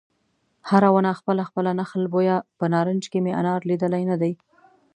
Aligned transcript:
هره 0.69 0.89
ونه 0.95 1.11
خپله 1.19 1.43
خپله 1.49 1.71
نخل 1.79 2.03
بویه 2.13 2.37
په 2.57 2.65
نارنج 2.73 3.03
کې 3.11 3.19
مې 3.23 3.31
انار 3.39 3.61
لیدلی 3.69 4.03
نه 4.11 4.15
دی 4.21 4.33